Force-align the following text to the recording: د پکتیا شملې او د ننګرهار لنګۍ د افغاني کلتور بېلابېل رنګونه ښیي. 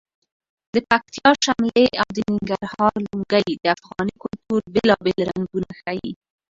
د 0.73 0.75
پکتیا 0.89 1.29
شملې 1.43 1.85
او 2.01 2.07
د 2.15 2.17
ننګرهار 2.29 2.93
لنګۍ 3.05 3.47
د 3.57 3.65
افغاني 3.75 4.15
کلتور 4.23 4.61
بېلابېل 4.73 5.19
رنګونه 5.31 5.69
ښیي. 5.79 6.11